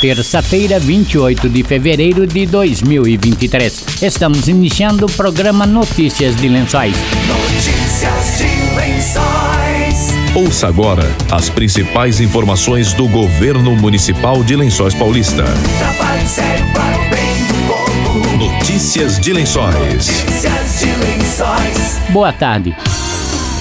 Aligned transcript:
terça-feira, 0.00 0.78
28 0.78 1.48
de 1.48 1.62
fevereiro 1.62 2.26
de 2.26 2.46
2023. 2.46 4.02
Estamos 4.02 4.48
iniciando 4.48 5.06
o 5.06 5.10
programa 5.10 5.66
Notícias 5.66 6.36
de 6.36 6.48
Lençóis. 6.48 6.94
Notícias 7.26 8.38
de 8.38 8.76
Lençóis. 8.76 10.14
Ouça 10.34 10.68
agora 10.68 11.10
as 11.30 11.48
principais 11.48 12.20
informações 12.20 12.92
do 12.92 13.08
governo 13.08 13.74
municipal 13.74 14.44
de 14.44 14.54
Lençóis 14.54 14.94
Paulista. 14.94 15.44
Trabalho 15.78 16.28
sério 16.28 16.66
para 16.72 16.98
o 16.98 17.10
bem 17.10 17.46
do 17.46 17.54
povo. 17.66 18.36
Notícias 18.36 19.18
de 19.18 19.32
Lençóis. 19.32 19.74
Notícias 19.74 20.78
de 20.80 20.86
Lençóis. 20.86 21.98
Boa 22.10 22.32
tarde. 22.32 22.76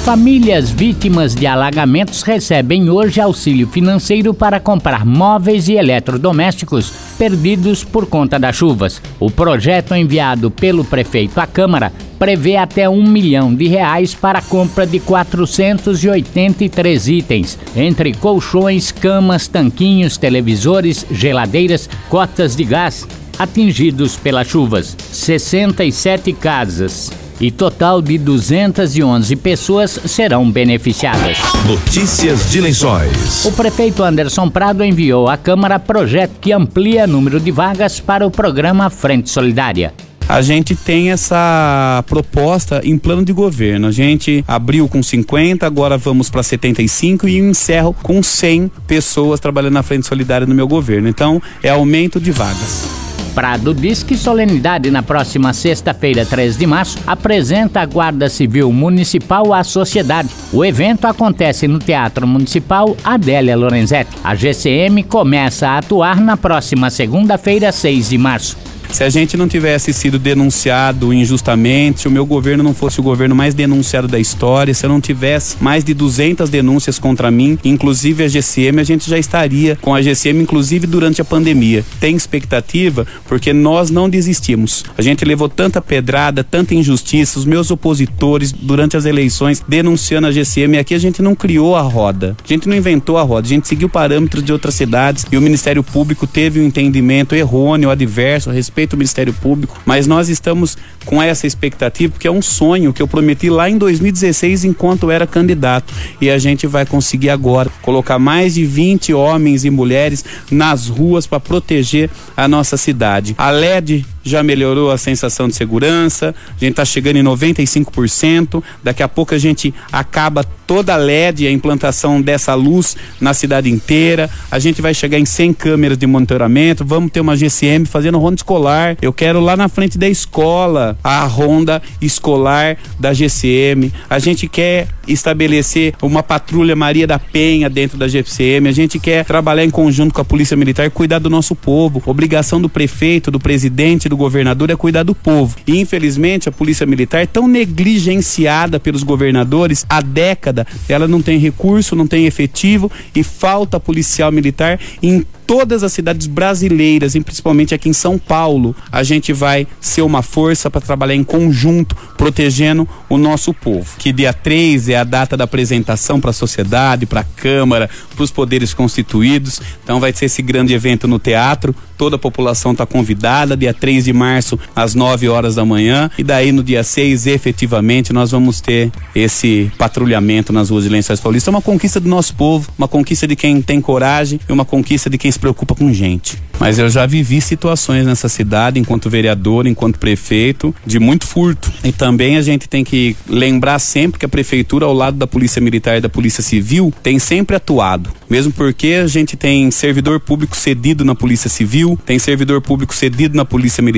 Famílias 0.05 0.69
vítimas 0.69 1.33
de 1.33 1.47
alagamentos 1.47 2.21
recebem 2.21 2.91
hoje 2.91 3.19
auxílio 3.19 3.67
financeiro 3.67 4.35
para 4.35 4.59
comprar 4.59 5.04
móveis 5.04 5.67
e 5.67 5.73
eletrodomésticos 5.73 6.93
perdidos 7.17 7.83
por 7.83 8.05
conta 8.05 8.37
das 8.37 8.55
chuvas. 8.55 9.01
O 9.19 9.32
projeto 9.32 9.96
enviado 9.96 10.51
pelo 10.51 10.83
prefeito 10.83 11.39
à 11.39 11.47
Câmara 11.47 11.91
prevê 12.19 12.55
até 12.55 12.87
um 12.87 13.01
milhão 13.01 13.51
de 13.51 13.68
reais 13.68 14.13
para 14.13 14.37
a 14.37 14.43
compra 14.43 14.86
de 14.86 14.99
483 14.99 17.07
itens, 17.07 17.57
entre 17.75 18.13
colchões, 18.13 18.91
camas, 18.91 19.47
tanquinhos, 19.47 20.19
televisores, 20.19 21.04
geladeiras, 21.10 21.89
cotas 22.10 22.55
de 22.55 22.63
gás, 22.63 23.07
atingidos 23.39 24.18
pelas 24.18 24.47
chuvas. 24.47 24.96
67 25.11 26.32
casas 26.33 27.25
e 27.39 27.52
total 27.52 28.02
de 28.02 28.18
211 28.18 29.36
pessoas 29.36 30.00
serão 30.06 30.50
beneficiadas. 30.50 31.38
Notícias 31.66 32.50
de 32.52 32.61
Lençóis. 32.61 33.45
O 33.45 33.52
prefeito 33.52 34.03
Anderson 34.03 34.50
Prado 34.50 34.84
enviou 34.84 35.28
à 35.28 35.38
Câmara 35.38 35.80
projeto 35.80 36.39
que 36.39 36.52
amplia 36.52 37.08
número 37.08 37.39
de 37.39 37.52
vagas 37.52 38.00
para 38.00 38.25
o 38.25 38.31
programa 38.31 38.89
Frente 38.89 39.30
Solidária 39.30 39.94
a 40.27 40.42
gente 40.42 40.75
tem 40.75 41.11
essa 41.11 42.03
proposta 42.08 42.81
em 42.83 42.97
plano 42.97 43.23
de 43.23 43.31
governo. 43.31 43.88
A 43.88 43.92
gente 43.92 44.44
abriu 44.47 44.88
com 44.88 45.02
50, 45.02 45.66
agora 45.66 45.97
vamos 45.97 46.30
para 46.30 46.42
75 46.42 47.27
e 47.27 47.38
encerro 47.38 47.95
com 48.02 48.22
100 48.22 48.72
pessoas 48.88 49.39
trabalhando 49.39 49.73
na 49.73 49.83
Frente 49.83 50.08
Solidária 50.08 50.47
no 50.47 50.55
meu 50.55 50.67
governo. 50.67 51.08
Então, 51.08 51.42
é 51.61 51.70
aumento 51.70 52.20
de 52.20 52.31
vagas. 52.31 53.05
Prado 53.36 53.73
diz 53.73 54.02
que 54.02 54.17
solenidade 54.17 54.89
na 54.89 55.03
próxima 55.03 55.52
sexta-feira, 55.52 56.25
3 56.25 56.55
de 56.55 56.66
março, 56.66 56.97
apresenta 57.05 57.81
a 57.81 57.86
Guarda 57.86 58.30
Civil 58.30 58.72
Municipal 58.72 59.53
à 59.53 59.61
sociedade. 59.61 60.30
O 60.53 60.64
evento 60.64 61.05
acontece 61.05 61.67
no 61.67 61.77
Teatro 61.77 62.25
Municipal 62.25 62.95
Adélia 63.03 63.58
Lorenzetti. 63.58 64.16
A 64.23 64.33
GCM 64.33 65.03
começa 65.03 65.67
a 65.67 65.80
atuar 65.80 66.22
na 66.22 66.38
próxima 66.38 66.89
segunda-feira, 66.89 67.73
6 67.73 68.09
de 68.09 68.17
março. 68.17 68.74
Se 68.91 69.03
a 69.03 69.09
gente 69.09 69.36
não 69.36 69.47
tivesse 69.47 69.91
sido 69.94 70.17
denunciado 70.17 71.14
injustamente, 71.14 72.02
se 72.02 72.08
o 72.08 72.11
meu 72.11 72.25
governo 72.25 72.64
não 72.64 72.73
fosse 72.73 73.00
o 73.00 73.03
governo 73.03 73.36
mais 73.36 73.53
denunciado 73.53 74.08
da 74.08 74.19
história, 74.19 74.73
se 74.73 74.86
eu 74.86 74.89
não 74.89 75.02
tivesse 75.02 75.58
mais 75.59 75.83
de 75.83 75.94
200 75.94 76.50
denúncias 76.50 76.97
contra 76.97 77.30
mim, 77.30 77.58
inclusive 77.64 78.23
a 78.23 78.27
GCM, 78.27 78.80
a 78.80 78.83
gente 78.83 79.09
já 79.09 79.17
estaria 79.17 79.77
com 79.81 79.94
a 79.94 80.02
GCM, 80.02 80.42
inclusive 80.42 80.88
durante 80.88 81.22
a 81.22 81.25
pandemia. 81.25 81.83
Tem 82.00 82.16
expectativa 82.16 83.05
porque 83.27 83.52
nós 83.52 83.89
não 83.89 84.09
desistimos. 84.09 84.86
A 84.97 85.02
gente 85.02 85.25
levou 85.25 85.49
tanta 85.49 85.81
pedrada, 85.81 86.44
tanta 86.44 86.73
injustiça, 86.73 87.38
os 87.38 87.45
meus 87.45 87.72
opositores 87.72 88.52
durante 88.52 88.95
as 88.95 89.05
eleições 89.05 89.64
denunciando 89.67 90.27
a 90.27 90.31
GCM. 90.31 90.77
Aqui 90.77 90.94
a 90.94 90.99
gente 90.99 91.22
não 91.22 91.36
criou 91.36 91.75
a 91.75 91.81
roda, 91.81 92.36
a 92.44 92.47
gente 92.47 92.70
não 92.70 92.75
inventou 92.75 93.17
a 93.17 93.23
roda, 93.23 93.45
a 93.45 93.49
gente 93.49 93.67
seguiu 93.67 93.89
parâmetros 93.89 94.44
de 94.44 94.53
outras 94.53 94.75
cidades 94.75 95.25
e 95.31 95.38
o 95.38 95.42
Ministério 95.42 95.83
Público 95.83 96.25
teve 96.25 96.59
um 96.59 96.64
entendimento 96.64 97.36
errôneo, 97.36 97.89
adverso 97.89 98.49
a 98.49 98.53
respeito 98.53 98.84
ao 98.94 98.97
Ministério 98.97 99.33
Público, 99.33 99.80
mas 99.86 100.05
nós 100.05 100.30
estamos 100.30 100.78
com 101.05 101.22
essa 101.22 101.47
expectativa, 101.47 102.11
porque 102.11 102.28
é 102.28 102.31
um 102.31 102.41
sonho 102.41 102.94
que 102.94 103.02
eu 103.02 103.08
prometi 103.08 103.50
lá 103.50 103.70
em 103.70 103.77
2016 103.77 104.65
enquanto 104.65 105.09
era 105.09 105.26
candidato. 105.26 105.93
E 106.20 106.30
a 106.30 106.37
gente 106.37 106.67
vai 106.67 106.86
conseguir 106.86 107.30
agora 107.30 107.70
colocar 107.82 108.20
mais 108.20 108.55
de 108.55 108.65
20 108.65 109.14
homens 109.14 109.65
e 109.65 109.70
mulheres 109.70 110.23
nas 110.52 110.87
ruas 110.87 111.27
para 111.27 111.39
proteger 111.39 112.09
a 112.36 112.48
nossa 112.48 112.77
cidade. 112.77 113.36
A 113.37 113.52
LED 113.52 114.05
já 114.25 114.41
melhorou 114.41 114.89
a 114.91 114.97
sensação 114.97 115.47
de 115.47 115.55
segurança, 115.55 116.33
a 116.49 116.59
gente 116.59 116.71
está 116.71 116.83
chegando 116.83 117.17
em 117.17 117.23
95%, 117.23 118.61
daqui 118.83 119.03
a 119.03 119.08
pouco 119.08 119.36
a 119.36 119.37
gente 119.37 119.73
acaba 119.91 120.43
toda 120.43 120.95
a 120.95 120.97
LED, 120.97 121.45
a 121.45 121.52
implantação 121.52 122.19
dessa 122.19 122.55
luz 122.55 122.97
na 123.21 123.35
cidade 123.35 123.69
inteira, 123.69 124.27
a 124.49 124.58
gente 124.58 124.81
vai 124.81 124.95
chegar 124.95 125.19
em 125.19 125.25
100 125.25 125.53
câmeras 125.53 125.97
de 125.97 126.08
monitoramento, 126.08 126.83
vamos 126.83 127.11
ter 127.11 127.19
uma 127.19 127.37
GCM 127.37 127.85
fazendo 127.85 128.18
ronda 128.18 128.35
escolar, 128.35 128.97
eu 129.00 129.14
quero 129.14 129.40
lá 129.40 129.56
na 129.56 129.69
frente 129.69 129.97
da 129.97 130.09
escola 130.09 130.97
a 131.03 131.24
ronda 131.25 131.81
escolar 132.02 132.78
da 133.00 133.14
GCM, 133.14 133.94
a 134.09 134.18
gente 134.18 134.47
quer 134.47 134.88
estabelecer 135.08 135.94
uma 136.02 136.24
patrulha 136.24 136.75
Maria 136.75 137.06
da 137.06 137.19
Penha 137.19 137.69
dentro 137.69 137.96
da 137.96 138.08
GCM, 138.08 138.68
a 138.68 138.72
gente 138.72 138.97
quer 138.97 139.24
trabalhar 139.24 139.64
em 139.64 139.69
conjunto 139.69 140.14
com 140.14 140.22
a 140.22 140.25
Polícia 140.25 140.58
Militar, 140.58 140.90
cuidar 140.90 141.19
do 141.19 141.30
nosso 141.30 141.56
povo, 141.56 142.02
obrigação 142.08 142.59
do 142.59 142.68
prefeito, 142.68 143.30
do 143.30 143.40
presidente, 143.40 144.09
do 144.09 144.15
do 144.16 144.18
governador 144.18 144.70
é 144.70 144.76
cuidar 144.76 145.03
do 145.03 145.14
povo. 145.14 145.58
E 145.68 145.78
infelizmente 145.78 146.48
a 146.48 146.52
polícia 146.52 146.86
militar 146.86 147.22
é 147.22 147.26
tão 147.26 147.48
negligenciada 147.48 148.80
pelos 148.80 149.03
governadores 149.03 149.86
há 149.90 150.02
década, 150.02 150.66
ela 150.88 151.08
não 151.08 151.22
tem 151.22 151.38
recurso, 151.38 151.96
não 151.96 152.08
tem 152.08 152.26
efetivo 152.26 152.90
e 153.14 153.22
falta 153.22 153.80
policial 153.80 154.31
militar 154.31 154.80
em 155.03 155.26
todas 155.46 155.84
as 155.84 155.94
cidades 155.94 156.28
brasileiras, 156.28 157.16
e 157.16 157.22
principalmente 157.22 157.74
aqui 157.74 157.90
em 157.90 157.94
São 157.94 158.18
Paulo, 158.18 158.76
a 158.92 159.03
gente 159.03 159.31
vai 159.31 159.68
ser 159.80 160.02
uma 160.02 160.22
força 160.22 160.70
para 160.70 160.82
trabalhar 160.82 161.16
em 161.16 161.24
conjunto, 161.24 161.96
protegendo 162.18 162.88
o 163.08 163.18
nosso 163.18 163.53
povo. 163.53 163.96
Que 163.97 164.12
dia 164.12 164.34
3 164.34 164.90
é 164.90 164.97
a 164.97 165.03
data 165.03 165.38
da 165.38 165.44
apresentação 165.44 166.20
para 166.20 166.32
a 166.32 166.34
sociedade, 166.34 167.06
para 167.06 167.22
a 167.22 167.24
Câmara, 167.24 167.90
para 168.16 168.24
os 168.24 168.32
poderes 168.32 168.74
constituídos. 168.74 169.62
Então 169.84 170.00
vai 170.00 170.12
ser 170.14 170.26
esse 170.26 170.42
grande 170.42 170.74
evento 170.74 171.08
no 171.08 171.20
teatro. 171.20 171.76
Toda 171.97 172.16
a 172.16 172.20
população 172.20 172.72
está 172.72 172.86
convidada, 172.86 173.56
dia 173.56 173.74
3 173.74 174.05
de 174.06 174.14
março, 174.14 174.58
às 174.76 174.96
9 174.96 175.28
horas 175.28 175.56
da 175.56 175.66
manhã. 175.66 176.10
E 176.18 176.24
daí 176.24 176.52
no 176.52 176.64
dia 176.64 176.84
6, 176.84 177.28
efetivamente, 177.28 178.14
nós 178.14 178.32
vamos 178.32 178.62
ter 178.62 178.92
esse 179.14 179.72
patrulhamento 179.78 180.54
nas 180.54 180.70
ruas 180.70 180.84
de 180.84 180.90
Lençóis 180.90 181.20
Paulista. 181.20 181.50
É 181.50 181.52
uma 181.52 181.62
conquista 181.62 182.00
do 182.00 182.08
nosso 182.08 182.36
povo, 182.36 182.70
uma 182.78 182.88
conquista 182.88 183.28
de 183.28 183.36
quem 183.36 183.62
tem 183.62 183.82
coragem 183.82 184.40
e 184.48 184.52
uma 184.52 184.66
conquista 184.66 185.10
de 185.10 185.18
quem 185.18 185.32
se 185.32 185.40
preocupa 185.40 185.76
com 185.76 185.92
gente. 185.94 186.38
Mas 186.60 186.80
eu 186.80 186.90
já 186.90 187.06
vivi 187.06 187.42
situações 187.42 188.06
nessa 188.06 188.30
cidade, 188.30 188.80
enquanto 188.80 189.10
vereador, 189.10 189.68
enquanto 189.68 190.00
prefeito, 190.00 190.74
de 190.86 191.00
muito 191.00 191.26
furto. 191.28 191.72
E 191.84 191.92
também 191.92 192.38
a 192.38 192.42
gente 192.42 192.70
tem 192.70 192.84
que 192.84 193.16
lembrar 193.28 193.80
sempre 193.80 194.20
que 194.20 194.26
a 194.26 194.30
prefeitura, 194.30 194.86
ao 194.86 194.94
lado 194.94 195.18
da 195.18 195.28
Polícia 195.28 195.62
Militar 195.62 195.98
e 195.98 196.02
da 196.02 196.10
Polícia 196.10 196.42
Civil, 196.42 196.94
tem 197.04 197.20
sempre 197.20 197.56
atuado. 197.56 198.10
Mesmo 198.30 198.52
porque 198.54 199.00
a 199.04 199.08
gente 199.08 199.36
tem 199.36 199.70
servidor 199.70 200.20
público 200.20 200.56
cedido 200.56 201.04
na 201.04 201.14
Polícia 201.14 201.50
Civil, 201.50 202.00
tem 202.06 202.18
servidor 202.18 202.62
público 202.62 202.96
cedido 202.96 203.36
na 203.36 203.46
Polícia 203.46 203.84
Militar, 203.84 203.95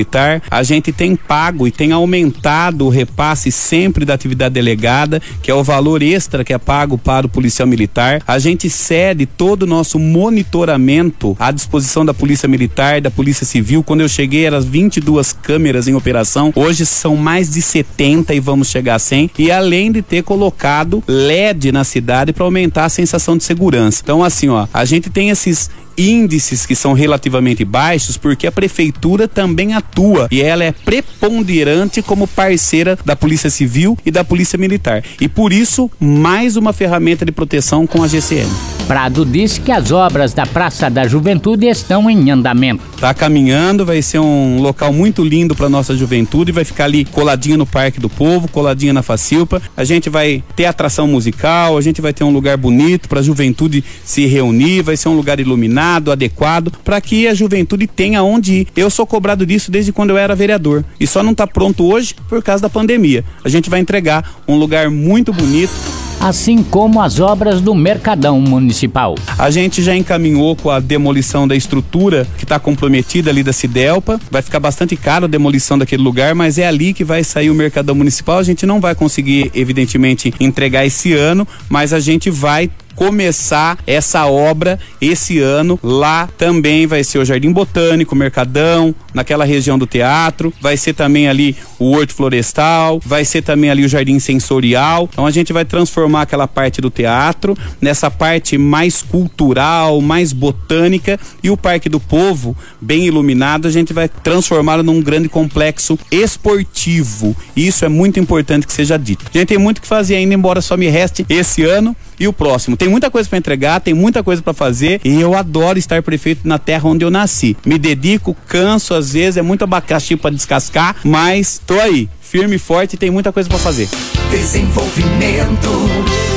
a 0.50 0.62
gente 0.62 0.92
tem 0.92 1.16
pago 1.16 1.66
e 1.66 1.70
tem 1.70 1.92
aumentado 1.92 2.86
o 2.86 2.88
repasse 2.88 3.50
sempre 3.50 4.04
da 4.04 4.14
atividade 4.14 4.54
delegada, 4.54 5.20
que 5.42 5.50
é 5.50 5.54
o 5.54 5.64
valor 5.64 6.02
extra 6.02 6.44
que 6.44 6.52
é 6.52 6.58
pago 6.58 6.98
para 6.98 7.26
o 7.26 7.28
policial 7.28 7.66
militar. 7.66 8.22
A 8.26 8.38
gente 8.38 8.68
cede 8.68 9.26
todo 9.26 9.62
o 9.62 9.66
nosso 9.66 9.98
monitoramento 9.98 11.36
à 11.38 11.50
disposição 11.50 12.04
da 12.04 12.14
Polícia 12.14 12.48
Militar, 12.48 13.00
da 13.00 13.10
Polícia 13.10 13.46
Civil. 13.46 13.82
Quando 13.82 14.00
eu 14.00 14.08
cheguei, 14.08 14.46
eram 14.46 14.60
22 14.60 15.32
câmeras 15.32 15.88
em 15.88 15.94
operação. 15.94 16.52
Hoje 16.54 16.84
são 16.84 17.16
mais 17.16 17.50
de 17.50 17.62
70 17.62 18.34
e 18.34 18.40
vamos 18.40 18.68
chegar 18.68 18.96
a 18.96 18.98
100. 18.98 19.30
E 19.38 19.50
além 19.50 19.92
de 19.92 20.02
ter 20.02 20.22
colocado 20.22 21.02
LED 21.06 21.72
na 21.72 21.84
cidade 21.84 22.32
para 22.32 22.44
aumentar 22.44 22.84
a 22.84 22.88
sensação 22.88 23.36
de 23.36 23.44
segurança. 23.44 24.00
Então, 24.02 24.22
assim, 24.22 24.48
ó, 24.48 24.66
a 24.72 24.84
gente 24.84 25.10
tem 25.10 25.30
esses 25.30 25.70
índices 25.98 26.64
que 26.64 26.74
são 26.74 26.92
relativamente 26.92 27.64
baixos 27.64 28.16
porque 28.16 28.46
a 28.46 28.52
prefeitura 28.52 29.26
também 29.26 29.74
atua 29.74 30.28
e 30.30 30.40
ela 30.40 30.64
é 30.64 30.72
preponderante 30.72 32.00
como 32.00 32.26
parceira 32.26 32.96
da 33.04 33.16
Polícia 33.16 33.50
Civil 33.50 33.98
e 34.06 34.10
da 34.10 34.24
Polícia 34.24 34.58
Militar. 34.58 35.02
E 35.20 35.28
por 35.28 35.52
isso, 35.52 35.90
mais 35.98 36.56
uma 36.56 36.72
ferramenta 36.72 37.24
de 37.24 37.32
proteção 37.32 37.86
com 37.86 38.02
a 38.02 38.08
GCM. 38.08 38.77
Prado 38.88 39.26
disse 39.26 39.60
que 39.60 39.70
as 39.70 39.92
obras 39.92 40.32
da 40.32 40.46
Praça 40.46 40.88
da 40.88 41.06
Juventude 41.06 41.66
estão 41.66 42.08
em 42.08 42.30
andamento. 42.30 42.82
Tá 42.98 43.12
caminhando, 43.12 43.84
vai 43.84 44.00
ser 44.00 44.18
um 44.18 44.62
local 44.62 44.94
muito 44.94 45.22
lindo 45.22 45.54
para 45.54 45.68
nossa 45.68 45.94
juventude, 45.94 46.52
vai 46.52 46.64
ficar 46.64 46.84
ali 46.84 47.04
coladinha 47.04 47.58
no 47.58 47.66
Parque 47.66 48.00
do 48.00 48.08
Povo, 48.08 48.48
coladinha 48.48 48.94
na 48.94 49.02
Facilpa. 49.02 49.60
A 49.76 49.84
gente 49.84 50.08
vai 50.08 50.42
ter 50.56 50.64
atração 50.64 51.06
musical, 51.06 51.76
a 51.76 51.82
gente 51.82 52.00
vai 52.00 52.14
ter 52.14 52.24
um 52.24 52.30
lugar 52.30 52.56
bonito 52.56 53.10
para 53.10 53.20
a 53.20 53.22
juventude 53.22 53.84
se 54.02 54.24
reunir, 54.24 54.80
vai 54.80 54.96
ser 54.96 55.10
um 55.10 55.14
lugar 55.14 55.38
iluminado 55.38 56.10
adequado, 56.10 56.72
para 56.82 56.98
que 56.98 57.28
a 57.28 57.34
juventude 57.34 57.86
tenha 57.86 58.22
onde 58.22 58.54
ir. 58.54 58.68
Eu 58.74 58.88
sou 58.88 59.06
cobrado 59.06 59.44
disso 59.44 59.70
desde 59.70 59.92
quando 59.92 60.10
eu 60.10 60.16
era 60.16 60.34
vereador 60.34 60.82
e 60.98 61.06
só 61.06 61.22
não 61.22 61.32
está 61.32 61.46
pronto 61.46 61.84
hoje 61.84 62.14
por 62.26 62.42
causa 62.42 62.62
da 62.62 62.70
pandemia. 62.70 63.22
A 63.44 63.50
gente 63.50 63.68
vai 63.68 63.80
entregar 63.80 64.40
um 64.48 64.56
lugar 64.56 64.88
muito 64.88 65.30
bonito 65.30 66.07
assim 66.20 66.62
como 66.62 67.00
as 67.00 67.20
obras 67.20 67.60
do 67.60 67.74
Mercadão 67.74 68.40
Municipal. 68.40 69.14
A 69.38 69.50
gente 69.50 69.82
já 69.82 69.94
encaminhou 69.94 70.56
com 70.56 70.70
a 70.70 70.80
demolição 70.80 71.46
da 71.46 71.54
estrutura 71.54 72.26
que 72.36 72.44
está 72.44 72.58
comprometida 72.58 73.30
ali 73.30 73.42
da 73.42 73.52
Cidelpa. 73.52 74.20
Vai 74.30 74.42
ficar 74.42 74.60
bastante 74.60 74.96
caro 74.96 75.26
a 75.26 75.28
demolição 75.28 75.78
daquele 75.78 76.02
lugar, 76.02 76.34
mas 76.34 76.58
é 76.58 76.66
ali 76.66 76.92
que 76.92 77.04
vai 77.04 77.22
sair 77.22 77.50
o 77.50 77.54
Mercadão 77.54 77.94
Municipal. 77.94 78.38
A 78.38 78.42
gente 78.42 78.66
não 78.66 78.80
vai 78.80 78.94
conseguir, 78.94 79.50
evidentemente, 79.54 80.32
entregar 80.40 80.84
esse 80.84 81.12
ano, 81.12 81.46
mas 81.68 81.92
a 81.92 82.00
gente 82.00 82.30
vai 82.30 82.70
começar 82.98 83.78
essa 83.86 84.26
obra 84.26 84.76
esse 85.00 85.38
ano. 85.38 85.78
Lá 85.80 86.28
também 86.36 86.84
vai 86.84 87.04
ser 87.04 87.18
o 87.18 87.24
Jardim 87.24 87.52
Botânico, 87.52 88.16
Mercadão, 88.16 88.92
naquela 89.14 89.44
região 89.44 89.78
do 89.78 89.86
teatro. 89.86 90.52
Vai 90.60 90.76
ser 90.76 90.94
também 90.94 91.28
ali 91.28 91.54
o 91.78 91.92
Horto 91.92 92.12
Florestal, 92.12 93.00
vai 93.06 93.24
ser 93.24 93.42
também 93.42 93.70
ali 93.70 93.84
o 93.84 93.88
Jardim 93.88 94.18
Sensorial. 94.18 95.08
Então 95.12 95.26
a 95.26 95.30
gente 95.30 95.52
vai 95.52 95.64
transformar 95.64 96.22
aquela 96.22 96.48
parte 96.48 96.80
do 96.80 96.90
teatro 96.90 97.56
nessa 97.80 98.10
parte 98.10 98.58
mais 98.58 99.00
cultural, 99.00 100.00
mais 100.00 100.32
botânica 100.32 101.20
e 101.40 101.50
o 101.50 101.56
Parque 101.56 101.88
do 101.88 102.00
Povo, 102.00 102.56
bem 102.80 103.04
iluminado, 103.06 103.68
a 103.68 103.70
gente 103.70 103.92
vai 103.92 104.08
transformá-lo 104.08 104.82
num 104.82 105.00
grande 105.00 105.28
complexo 105.28 105.96
esportivo. 106.10 107.36
Isso 107.54 107.84
é 107.84 107.88
muito 107.88 108.18
importante 108.18 108.66
que 108.66 108.72
seja 108.72 108.96
dito. 108.96 109.24
A 109.32 109.38
gente 109.38 109.48
tem 109.48 109.58
muito 109.58 109.80
que 109.80 109.86
fazer 109.86 110.16
ainda, 110.16 110.34
embora 110.34 110.60
só 110.60 110.76
me 110.76 110.88
reste 110.88 111.24
esse 111.28 111.62
ano 111.62 111.94
e 112.18 112.26
o 112.26 112.32
próximo. 112.32 112.76
Tem 112.76 112.87
muita 112.88 113.10
coisa 113.10 113.28
para 113.28 113.38
entregar, 113.38 113.80
tem 113.80 113.94
muita 113.94 114.22
coisa 114.22 114.42
para 114.42 114.52
fazer 114.52 115.00
e 115.04 115.20
eu 115.20 115.34
adoro 115.34 115.78
estar 115.78 116.02
prefeito 116.02 116.46
na 116.46 116.58
terra 116.58 116.88
onde 116.88 117.04
eu 117.04 117.10
nasci. 117.10 117.56
Me 117.64 117.78
dedico, 117.78 118.36
canso 118.46 118.94
às 118.94 119.12
vezes, 119.12 119.36
é 119.36 119.42
muito 119.42 119.64
abacaxi 119.64 120.16
para 120.16 120.34
descascar, 120.34 120.96
mas 121.04 121.60
tô 121.66 121.78
aí, 121.80 122.08
firme 122.20 122.56
e 122.56 122.58
forte 122.58 122.94
e 122.94 122.96
tem 122.96 123.10
muita 123.10 123.32
coisa 123.32 123.48
para 123.48 123.58
fazer. 123.58 123.88
Desenvolvimento, 124.30 125.70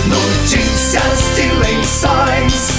notícias 0.07 1.21
de 1.35 1.51
lençóis. 1.59 2.71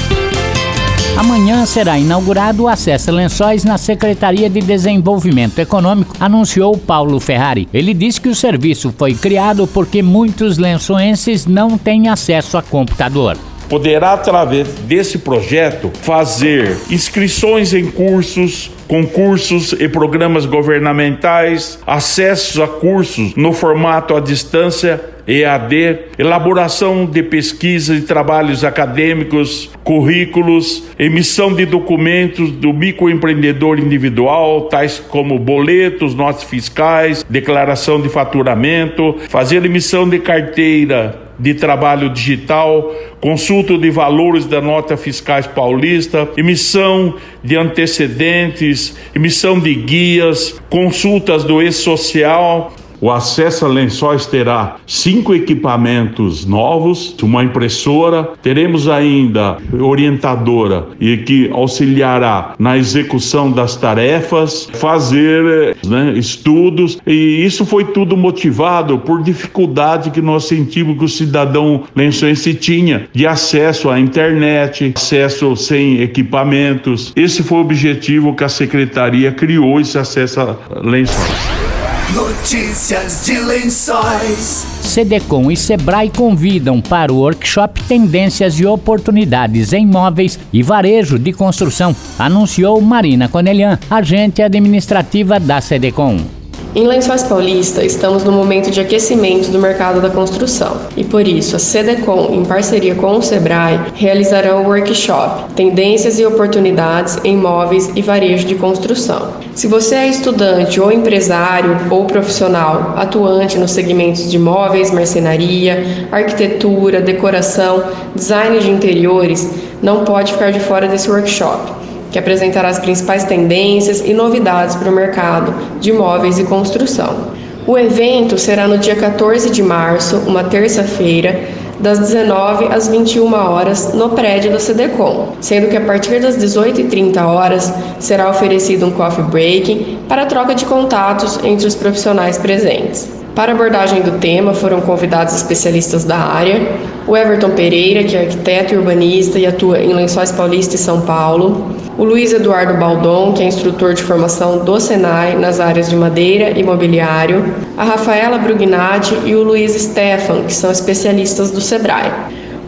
Amanhã 1.17 1.67
será 1.67 1.99
inaugurado 1.99 2.63
o 2.63 2.69
acesso 2.69 3.11
a 3.11 3.13
lençóis 3.13 3.65
na 3.65 3.77
Secretaria 3.77 4.49
de 4.49 4.61
Desenvolvimento 4.61 5.59
Econômico, 5.59 6.17
anunciou 6.19 6.77
Paulo 6.77 7.21
Ferrari. 7.21 7.69
Ele 7.73 7.93
disse 7.93 8.21
que 8.21 8.31
o 8.31 8.35
serviço 8.35 8.93
foi 8.97 9.15
criado 9.15 9.67
porque 9.67 10.03
muitos 10.03 10.57
lençoenses 10.57 11.47
não 11.47 11.77
têm 11.77 12.09
acesso 12.09 12.57
a 12.57 12.63
computador 12.63 13.37
poderá, 13.73 14.13
através 14.13 14.69
desse 14.85 15.17
projeto, 15.17 15.91
fazer 16.03 16.77
inscrições 16.91 17.73
em 17.73 17.91
cursos, 17.91 18.71
concursos 18.87 19.73
e 19.73 19.89
programas 19.89 20.45
governamentais, 20.45 21.79
acessos 21.87 22.61
a 22.61 22.69
cursos 22.69 23.35
no 23.35 23.51
formato 23.55 24.15
à 24.15 24.21
distância 24.21 25.01
EAD, 25.27 26.01
elaboração 26.19 27.07
de 27.07 27.23
pesquisas 27.23 28.01
e 28.01 28.03
trabalhos 28.03 28.63
acadêmicos, 28.63 29.71
currículos, 29.83 30.85
emissão 30.99 31.55
de 31.55 31.65
documentos 31.65 32.51
do 32.51 32.75
microempreendedor 32.75 33.79
individual, 33.79 34.63
tais 34.63 34.99
como 34.99 35.39
boletos, 35.39 36.15
notas 36.15 36.43
fiscais, 36.43 37.25
declaração 37.27 38.03
de 38.03 38.11
faturamento, 38.11 39.17
fazer 39.31 39.65
emissão 39.65 40.07
de 40.07 40.19
carteira 40.19 41.32
de 41.43 41.55
trabalho 41.55 42.09
digital, 42.09 42.95
consulta 43.21 43.77
de 43.77 43.91
valores 43.91 44.47
da 44.47 44.61
nota 44.61 44.97
fiscais 44.97 45.45
paulista, 45.45 46.29
emissão 46.37 47.17
de 47.43 47.57
antecedentes, 47.57 48.97
emissão 49.13 49.59
de 49.59 49.75
guias, 49.75 50.55
consultas 50.71 51.43
do 51.43 51.61
e-social, 51.61 52.73
o 53.03 53.11
acesso 53.11 53.67
a 53.67 53.69
lençóis 53.69 54.27
terá 54.27 54.77
cinco 54.87 55.35
equipamentos 55.35 56.47
novos, 56.47 57.17
uma 57.21 57.43
impressora, 57.43 58.31
teremos 58.41 58.89
ainda 58.89 59.59
orientadora 59.77 60.87
e 61.01 61.17
que 61.17 61.51
auxiliará 61.53 62.55
na 62.61 62.79
execução 62.79 63.51
das 63.51 63.75
tarefas, 63.75 64.69
fazer 64.75 65.77
né, 65.85 66.13
estudos 66.17 66.97
e 67.05 67.45
isso 67.45 67.67
foi 67.67 67.87
tudo 67.87 68.17
motivado 68.17 68.97
por 68.99 69.21
dificuldade 69.21 70.13
que 70.13 70.23
nós 70.23 70.45
sentimos 70.45 70.97
que 70.97 71.05
o 71.05 71.09
cidadão 71.09 71.83
lençoense 71.97 72.55
tinha 72.55 73.09
de 73.13 73.27
acesso 73.27 73.91
à 73.91 73.99
internet, 73.99 74.93
acesso 74.95 75.57
sem 75.57 76.01
equipamentos. 76.01 77.13
Esse 77.17 77.43
foi 77.43 77.59
o 77.59 77.63
objetivo 77.63 78.37
que 78.37 78.45
a 78.45 78.49
secretaria 78.49 79.33
criou 79.33 79.81
esse 79.81 79.99
acesso 79.99 80.41
a 80.41 80.57
lençóis. 80.81 81.72
Notícias 82.15 83.25
de 83.25 83.39
lençóis. 83.39 84.67
Cedecom 84.83 85.51
e 85.51 85.57
Sebrae 85.57 86.11
convidam 86.11 86.79
para 86.79 87.11
o 87.11 87.21
workshop 87.21 87.83
Tendências 87.85 88.61
e 88.61 88.67
Oportunidades 88.67 89.73
em 89.73 89.87
Móveis 89.87 90.39
e 90.53 90.63
Varejo 90.63 91.19
de 91.19 91.33
Construção, 91.33 91.97
anunciou 92.19 92.79
Marina 92.83 93.29
Conelian, 93.29 93.79
agente 93.89 94.43
administrativa 94.43 95.41
da 95.41 95.63
Cedecom. 95.63 96.42
Em 96.75 96.87
Lençóis 96.87 97.23
Paulista, 97.23 97.85
estamos 97.85 98.25
no 98.25 98.33
momento 98.33 98.71
de 98.71 98.81
aquecimento 98.81 99.51
do 99.51 99.59
mercado 99.59 100.01
da 100.01 100.09
construção 100.09 100.79
e 100.97 101.05
por 101.05 101.29
isso 101.29 101.55
a 101.55 101.59
CDCOM, 101.59 102.33
em 102.33 102.47
parceria 102.47 102.95
com 102.95 103.19
o 103.19 103.23
Sebrae, 103.23 103.79
realizarão 103.95 104.63
o 104.63 104.69
workshop 104.69 105.53
Tendências 105.55 106.19
e 106.19 106.25
Oportunidades 106.25 107.19
em 107.25 107.37
Móveis 107.37 107.91
e 107.95 108.01
Varejo 108.01 108.47
de 108.47 108.55
Construção. 108.55 109.35
Se 109.55 109.67
você 109.67 109.97
é 109.97 110.09
estudante 110.09 110.81
ou 110.81 110.91
empresário 110.91 111.77
ou 111.91 112.07
profissional 112.07 112.95
atuante 112.97 113.59
nos 113.59 113.73
segmentos 113.73 114.31
de 114.31 114.39
móveis, 114.39 114.91
marcenaria, 114.91 116.09
arquitetura, 116.11 117.03
decoração, 117.03 117.85
design 118.15 118.59
de 118.61 118.71
interiores, 118.71 119.47
não 119.83 120.07
pode 120.07 120.33
ficar 120.33 120.51
de 120.51 120.61
fora 120.61 120.89
desse 120.89 121.11
workshop 121.11 121.82
que 122.13 122.19
apresentará 122.19 122.69
as 122.69 122.79
principais 122.79 123.25
tendências 123.25 124.01
e 124.05 124.13
novidades 124.13 124.77
para 124.77 124.91
o 124.91 124.95
mercado 124.95 125.53
de 125.81 125.91
imóveis 125.91 126.39
e 126.39 126.45
construção. 126.45 127.33
O 127.67 127.79
evento 127.79 128.37
será 128.39 128.69
no 128.69 128.77
dia 128.77 128.95
14 128.95 129.51
de 129.51 129.63
março, 129.63 130.17
uma 130.27 130.45
terça-feira, 130.45 131.41
das 131.81 131.99
19 131.99 132.67
às 132.67 132.87
21 132.87 133.35
horas 133.35 133.93
no 133.95 134.11
prédio 134.11 134.53
do 134.53 134.61
CDCOM, 134.61 135.33
sendo 135.41 135.69
que 135.69 135.77
a 135.77 135.81
partir 135.81 136.21
das 136.21 136.37
18h30 136.37 137.21
horas 137.25 137.73
será 137.99 138.31
oferecido 138.31 138.87
um 138.87 138.91
coffee 138.93 139.25
break 139.25 139.99
para 140.09 140.27
troca 140.27 140.55
de 140.55 140.65
contatos 140.65 141.41
entre 141.43 141.67
os 141.67 141.75
profissionais 141.75 142.39
presentes. 142.39 143.22
Para 143.35 143.53
abordagem 143.53 144.03
do 144.03 144.19
tema 144.19 144.53
foram 144.53 144.83
convidados 144.83 145.35
especialistas 145.35 146.05
da 146.05 146.19
área, 146.19 146.69
o 147.07 147.17
Everton 147.17 147.51
Pereira, 147.51 148.05
que 148.05 148.15
é 148.15 148.21
arquiteto 148.21 148.75
e 148.75 148.77
urbanista 148.77 149.39
e 149.39 149.47
atua 149.47 149.79
em 149.81 149.95
Lençóis 149.95 150.31
Paulista 150.31 150.75
e 150.75 150.79
São 150.79 151.01
Paulo, 151.01 151.75
o 151.97 152.05
Luiz 152.05 152.31
Eduardo 152.35 152.75
Baldon, 152.75 153.33
que 153.33 153.43
é 153.43 153.47
instrutor 153.47 153.95
de 153.95 154.03
formação 154.03 154.63
do 154.63 154.79
Senai 154.79 155.35
nas 155.35 155.61
áreas 155.61 155.89
de 155.89 155.97
madeira 155.97 156.51
e 156.51 156.63
mobiliário, 156.63 157.55
a 157.79 157.85
Rafaela 157.85 158.37
Brugnati 158.37 159.17
e 159.25 159.35
o 159.35 159.43
Luiz 159.43 159.73
Stefan, 159.81 160.43
que 160.43 160.53
são 160.53 160.71
especialistas 160.71 161.51
do 161.51 161.61
Sebrae. 161.63 162.13